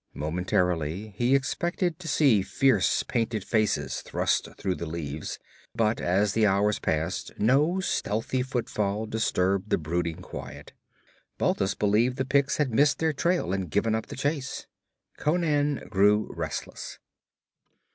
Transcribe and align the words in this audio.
Momentarily 0.15 1.13
he 1.15 1.35
expected 1.35 1.99
to 1.99 2.07
see 2.07 2.41
fierce 2.41 3.03
painted 3.03 3.43
faces 3.43 4.01
thrust 4.01 4.47
through 4.57 4.73
the 4.73 4.87
leaves. 4.87 5.37
But 5.75 6.01
as 6.01 6.33
the 6.33 6.47
hours 6.47 6.79
passed 6.79 7.29
no 7.37 7.79
stealthy 7.81 8.41
footfall 8.41 9.05
disturbed 9.05 9.69
the 9.69 9.77
brooding 9.77 10.23
quiet. 10.23 10.73
Balthus 11.37 11.75
believed 11.75 12.17
the 12.17 12.25
Picts 12.25 12.57
had 12.57 12.73
missed 12.73 12.97
their 12.97 13.13
trail 13.13 13.53
and 13.53 13.69
given 13.69 13.93
up 13.93 14.07
the 14.07 14.15
chase. 14.15 14.65
Conan 15.17 15.81
grew 15.89 16.33
restless. 16.35 16.97